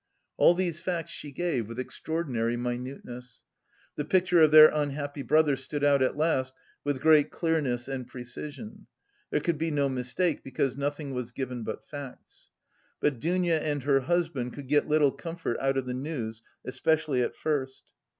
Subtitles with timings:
[0.37, 3.43] All these facts she gave with extraordinary minuteness.
[3.97, 8.87] The picture of their unhappy brother stood out at last with great clearness and precision.
[9.29, 12.49] There could be no mistake, because nothing was given but facts.
[12.99, 17.35] But Dounia and her husband could get little comfort out of the news, especially at
[17.35, 17.91] first.